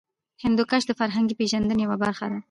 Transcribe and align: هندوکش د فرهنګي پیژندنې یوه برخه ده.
هندوکش 0.43 0.83
د 0.87 0.91
فرهنګي 0.99 1.35
پیژندنې 1.39 1.81
یوه 1.85 1.97
برخه 2.03 2.25
ده. 2.31 2.39